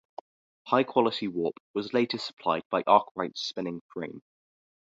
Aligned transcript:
High-quality 0.65 1.27
warp 1.27 1.59
was 1.75 1.93
later 1.93 2.17
supplied 2.17 2.63
by 2.71 2.81
Arkwright's 2.87 3.43
spinning 3.43 3.81
frame. 3.93 4.23